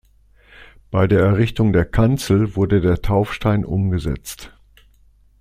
Bei 0.89 1.05
der 1.05 1.19
Errichtung 1.19 1.73
der 1.73 1.85
Kanzel 1.85 2.55
wurde 2.55 2.81
der 2.81 3.03
Taufstein 3.03 3.63
umgesetzt. 3.63 4.51